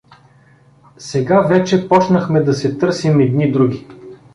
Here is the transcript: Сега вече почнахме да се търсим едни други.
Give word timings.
Сега 0.97 1.41
вече 1.41 1.87
почнахме 1.89 2.41
да 2.43 2.53
се 2.53 2.77
търсим 2.77 3.19
едни 3.19 3.51
други. 3.51 3.87